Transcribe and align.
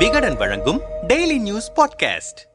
விகடன் 0.00 0.36
வழங்கும் 0.36 0.80
daily 1.08 1.40
news 1.40 1.72
podcast 1.72 2.48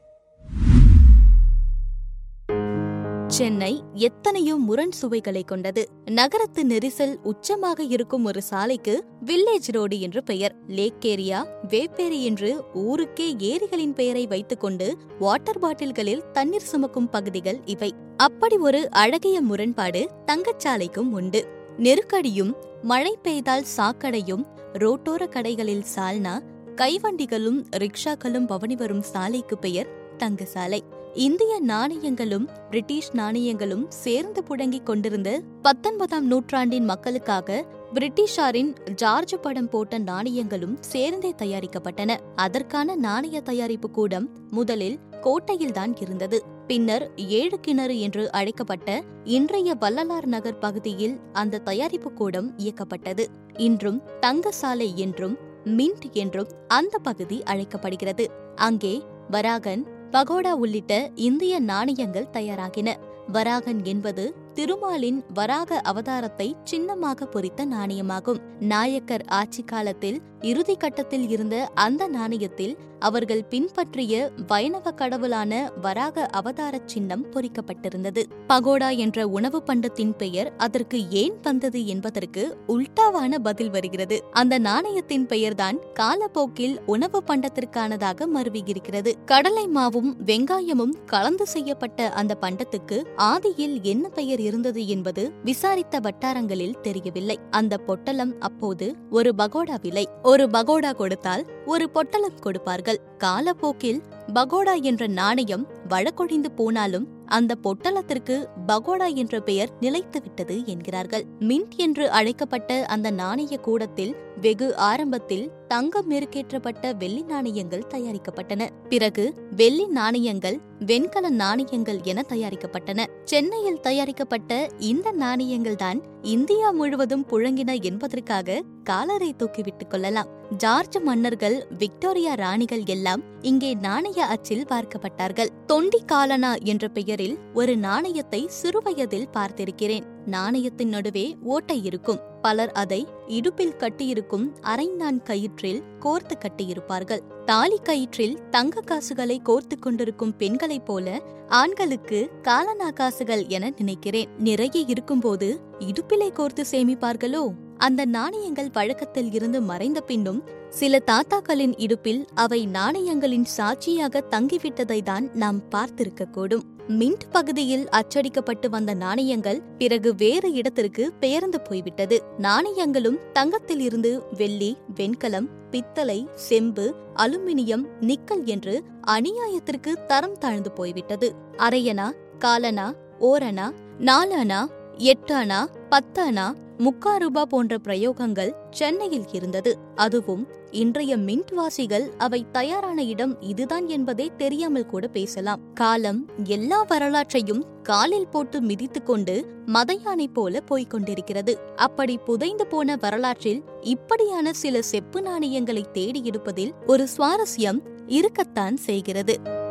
Chennai 3.26 3.82
எத்தனையோ 3.94 4.54
முரண் 4.54 4.90
சுவைகளை 4.90 5.42
கொண்டது. 5.42 5.88
நகரத்து 6.04 6.66
நெரிசல் 6.66 7.16
உச்சமாக 7.22 7.80
இருக்கும் 7.88 8.24
ஒரு 8.24 8.42
சாலைக்கு 8.42 9.04
வில்லேஜ் 9.24 9.72
ரோடு 9.72 10.00
என்று 10.00 10.22
பெயர். 10.22 10.54
லேக் 10.66 11.06
ஏரியா 11.06 11.46
வேப்பேரி 11.68 12.22
என்று 12.22 12.64
ஊருக்கே 12.74 13.34
ஏரிகளின் 13.38 13.92
பெயரை 13.92 14.26
வைத்துக்கொண்டு 14.26 14.96
வாட்டர் 15.18 15.58
பாட்டில்களில் 15.58 16.30
தண்ணீர் 16.32 16.62
சுமக்கும் 16.62 17.10
பகுதிகள் 17.10 17.60
இவை. 17.64 17.94
அப்படி 18.16 18.56
ஒரு 18.56 18.90
அழகிய 18.90 19.40
முரண்பாடு 19.40 20.10
தங்கச்சாலைக்கும் 20.26 21.10
உண்டு. 21.10 21.48
நெருக்கடியும் 21.76 22.56
மழை 22.82 23.18
பெய்தால் 23.22 23.64
சாக்கடையும் 23.76 24.46
ரோட்டோர 24.72 25.28
கடைகளில் 25.28 25.84
சால்னா 25.96 26.38
கைவண்டிகளும் 26.76 27.64
ரிக்ஷாக்களும் 27.76 28.46
பவனி 28.46 28.74
வரும் 28.74 29.02
சாலைக்கு 29.02 29.58
பெயர் 29.58 29.86
தங்கசாலை. 30.18 30.80
இந்திய 31.14 31.60
நாணயங்களும் 31.66 32.48
பிரிட்டிஷ் 32.70 33.10
நாணயங்களும் 33.12 33.84
சேர்ந்து 33.88 34.42
புடங்கிக் 34.42 34.82
கொண்டிருந்த 34.82 35.40
பத்தொன்பதாம் 35.62 36.26
நூற்றாண்டின் 36.26 36.84
மக்களுக்காக 36.84 37.64
பிரிட்டிஷாரின் 37.94 38.90
ஜார்ஜ் 38.90 39.34
படம் 39.42 39.68
போட்ட 39.68 39.98
நாணயங்களும் 39.98 40.76
சேர்ந்தே 40.80 41.34
தயாரிக்கப்பட்டன. 41.38 42.16
அதற்கான 42.34 42.96
நாணய 42.96 43.40
தயாரிப்பு 43.40 43.90
கூடம் 43.90 44.28
முதலில் 44.50 44.98
கோட்டையில்தான் 45.20 45.96
இருந்தது. 46.00 46.44
பின்னர் 46.66 47.10
ஏழு 47.16 47.60
கிணறு 47.60 48.00
என்று 48.00 48.32
அழைக்கப்பட்ட 48.32 49.02
இன்றைய 49.24 49.74
வள்ளலார் 49.74 50.26
நகர் 50.26 50.58
பகுதியில் 50.58 51.18
அந்த 51.32 51.58
தயாரிப்பு 51.58 52.12
கூடம் 52.12 52.54
இயக்கப்பட்டது. 52.56 53.26
இன்றும் 53.52 54.02
தங்கசாலை 54.20 54.94
என்றும் 54.94 55.44
மின்ட் 55.66 56.12
என்றும் 56.12 56.48
அந்த 56.68 56.98
பகுதி 56.98 57.42
அழைக்கப்படுகிறது. 57.42 58.26
அங்கே 58.54 59.02
வராகன் 59.30 59.86
பகோடா 60.10 60.52
உள்ளிட்ட 60.52 61.10
இந்திய 61.14 61.60
நாணயங்கள் 61.60 62.32
தயாராகின. 62.32 62.94
வராகன் 63.32 63.84
என்பது 63.84 64.24
திருமாலின் 64.54 65.24
வராக 65.34 65.82
அவதாரத்தை 65.84 66.52
சின்னமாக 66.64 67.26
பொறித்த 67.26 67.66
நாணயமாகும். 67.66 68.40
நாயக்கர் 68.58 69.24
ஆட்சி 69.24 69.62
காலத்தில் 69.62 70.22
இறுதி 70.40 70.76
கட்டத்தில் 70.76 71.28
இருந்த 71.28 71.70
அந்த 71.74 72.08
நாணயத்தில் 72.08 72.76
அவர்கள் 72.98 73.44
பின்பற்றிய 73.44 74.30
வைணவ 74.46 74.90
கடவுளான 74.90 75.72
வராக 75.80 76.26
அவதார 76.26 76.80
சின்னம் 76.86 77.26
பொறிக்கப்பட்டிருந்தது. 77.32 78.22
பகோடா 78.48 78.96
என்ற 78.96 79.28
உணவு 79.28 79.62
பண்டத்தின் 79.62 80.16
பெயர் 80.16 80.52
அதற்கு 80.56 81.10
ஏன் 81.10 81.34
வந்தது 81.42 81.86
என்பதற்கு 81.86 82.56
உல்டாவான 82.68 83.38
பதில் 83.38 83.70
வருகிறது. 83.70 84.24
அந்த 84.30 84.58
நாணயத்தின் 84.58 85.26
பெயர்தான் 85.26 85.78
காலப்போக்கில் 85.92 86.80
உணவு 86.86 87.22
பண்டத்திற்கானதாக 87.26 88.26
மருவியிருக்கிறது. 88.34 89.12
கடலை 89.24 89.68
மாவும் 89.74 90.12
வெங்காயமும் 90.26 90.94
கலந்து 91.06 91.46
செய்யப்பட்ட 91.46 92.10
அந்த 92.10 92.36
பண்டத்துக்கு 92.40 93.04
ஆதியில் 93.16 93.82
என்ன 93.82 94.08
பெயர் 94.08 94.40
இருந்தது 94.40 94.86
என்பது 94.86 95.32
விசாரித்த 95.44 96.00
வட்டாரங்களில் 96.00 96.80
தெரியவில்லை. 96.80 97.38
அந்த 97.50 97.78
பொட்டலம் 97.78 98.34
அப்போது 98.40 98.94
ஒரு 99.10 99.32
பகோடா 99.38 99.74
விலை. 99.80 100.08
ஒரு 100.22 100.46
பகோடா 100.46 100.94
கொடுத்தால் 100.94 101.46
ஒரு 101.66 101.90
பொட்டலம் 101.90 102.38
கொடுப்பார்கள். 102.40 102.84
காலப்போக்கில் 102.94 104.02
பகோடா 104.34 104.82
என்ற 104.82 105.06
நாணயம் 105.06 105.66
வழக்கொழிந்து 105.88 106.52
போனாலும் 106.54 107.14
அந்த 107.26 107.54
பொட்டலத்திற்கு 107.62 108.46
பகோடா 108.66 109.14
என்ற 109.14 109.40
பெயர் 109.40 109.70
நிலைத்துவிட்டது 109.80 110.64
என்கிறார்கள். 110.64 111.24
மின்ட் 111.40 111.76
என்று 111.76 112.10
அழைக்கப்பட்ட 112.10 112.84
அந்த 112.84 113.10
நாணய 113.10 113.58
கூடத்தில் 113.58 114.16
வெகு 114.40 114.76
ஆரம்பத்தில் 114.76 115.52
தங்கம் 115.68 116.10
மெருக்கேற்றப்பட்ட 116.10 116.96
வெள்ளி 116.96 117.22
நாணயங்கள் 117.22 117.86
தயாரிக்கப்பட்டன. 117.88 118.68
பிறகு 118.88 119.34
வெள்ளி 119.56 119.86
நாணயங்கள் 119.86 120.60
வெண்கல 120.78 121.30
நாணயங்கள் 121.30 122.00
என 122.02 122.24
தயாரிக்கப்பட்டன. 122.28 123.06
சென்னையில் 123.24 123.80
தயாரிக்கப்பட்ட 123.80 124.68
இந்த 124.78 125.12
நாணயங்கள் 125.12 125.76
தான் 125.76 126.02
இந்தியா 126.22 126.70
முழுவதும் 126.70 127.26
புழங்கின 127.30 127.82
என்பதற்காக 127.82 128.62
காலரை 128.84 129.34
தூக்கிவிட்டுக் 129.38 129.90
கொள்ளலாம். 129.90 130.28
ஜார்ஜ் 130.56 130.98
மன்னர்கள் 130.98 131.66
விக்டோரியா 131.78 132.34
ராணிகள் 132.34 132.82
எல்லாம் 132.84 133.22
இங்கே 133.40 133.74
நாணய 133.74 134.26
அச்சில் 134.26 134.64
பார்க்கப்பட்டார்கள். 134.64 135.48
தொண்டி 135.66 136.04
காலனா 136.04 136.54
என்ற 136.54 136.88
பெயரில் 136.88 137.38
ஒரு 137.54 137.76
நாணயத்தை 137.76 138.48
சிறுவயதில் 138.48 139.28
பார்த்திருக்கிறேன். 139.32 140.14
நாணயத்தின் 140.26 140.88
நடுவே 140.88 141.36
ஓட்டை 141.42 141.84
இருக்கும். 141.84 142.20
பலர் 142.42 142.72
அதை 142.72 143.06
இடுப்பில் 143.26 143.76
கட்டியிருக்கும் 143.78 144.54
அரைநான் 144.62 145.22
கயிற்றில் 145.22 145.82
கோர்த்து 146.00 146.34
கட்டியிருப்பார்கள். 146.38 147.22
தாலி 147.44 147.78
கயிற்றில் 147.82 148.38
தங்க 148.50 148.80
காசுகளை 148.80 149.40
கோர்த்து 149.44 149.78
கொண்டிருக்கும் 149.80 150.36
பெண்களைப் 150.36 150.86
போல 150.86 151.22
ஆண்களுக்கு 151.48 152.30
காலனா 152.42 152.90
காசுகள் 152.90 153.46
என 153.46 153.72
நினைக்கிறேன். 153.76 154.28
நிறைய 154.38 154.84
இருக்கும்போது 154.86 155.60
இடுப்பிலை 155.78 156.30
கோர்த்து 156.32 156.64
சேமிப்பார்களோ? 156.70 157.44
அந்த 157.78 158.04
நாணயங்கள் 158.04 158.70
வழக்கத்தில் 158.72 159.32
இருந்து 159.32 159.62
மறைந்த 159.62 160.00
பின்னும் 160.00 160.44
சில 160.68 161.02
தாத்தாக்களின் 161.06 161.74
இடுப்பில் 161.76 162.26
அவை 162.34 162.66
நாணயங்களின் 162.66 163.44
சாட்சியாக 163.44 164.24
தங்கிவிட்டதை 164.30 165.02
தான் 165.02 165.30
நாம் 165.34 165.60
பார்த்திருக்கக்கூடும். 165.70 166.62
மின்ட் 166.88 167.24
பகுதியில் 167.30 167.88
அச்சடிக்கப்பட்டு 167.88 168.68
வந்த 168.68 168.94
நாணயங்கள் 168.94 169.62
பிறகு 169.78 170.14
வேறு 170.14 170.52
இடத்திற்கு 170.52 171.12
பெயர்ந்து 171.12 171.60
போய்விட்டது. 171.60 172.22
நாணயங்களும் 172.38 173.18
தங்கத்தில் 173.32 173.80
இருந்து 173.80 174.22
வெள்ளி 174.36 174.76
வெண்கலம் 174.94 175.48
பித்தளை 175.70 176.28
செம்பு 176.34 176.94
அலுமினியம் 177.16 177.84
நிக்கல் 178.00 178.44
என்று 178.44 178.82
அநியாயத்திற்கு 179.06 180.06
தரம் 180.06 180.38
தாழ்ந்து 180.38 180.72
போய்விட்டது. 180.72 181.34
அரையனா 181.56 182.12
காலனா 182.38 182.94
ஓரணா 183.20 183.72
நாலனா 184.00 184.66
எட்டானா 184.98 185.66
பத்தானா 185.90 186.52
முக்கா 186.78 187.16
ரூபா 187.16 187.44
போன்ற 187.44 187.76
பிரயோகங்கள் 187.84 188.52
சென்னையில் 188.70 189.24
இருந்தது. 189.32 189.78
அதுவும் 189.94 190.46
இன்றைய 190.70 191.16
மின்ட்வாசிகள் 191.16 192.08
அவை 192.18 192.46
தயாரான 192.52 193.02
இடம் 193.02 193.40
இதுதான் 193.40 193.88
என்பதே 193.88 194.30
தெரியாமல் 194.36 194.86
கூட 194.86 195.06
பேசலாம். 195.06 195.60
காலம் 195.74 196.26
எல்லா 196.44 196.82
வரலாற்றையும் 196.82 197.64
காலில் 197.82 198.28
போட்டு 198.28 198.60
மிதித்துக் 198.60 199.06
கொண்டு 199.06 199.46
மதையானை 199.66 200.26
போல 200.32 200.60
போய்க் 200.60 200.90
கொண்டிருக்கிறது. 200.90 201.58
அப்படி 201.76 202.18
புதைந்து 202.18 202.66
போன 202.66 202.96
வரலாற்றில் 202.96 203.62
இப்படியான 203.80 204.52
சில 204.52 204.82
செப்பு 204.82 205.20
நாணயங்களை 205.20 205.90
தேடி 205.90 206.22
எடுப்பதில் 206.24 206.72
ஒரு 206.86 207.08
சுவாரஸ்யம் 207.16 207.80
இருக்கத்தான் 208.06 208.76
செய்கிறது. 208.76 209.64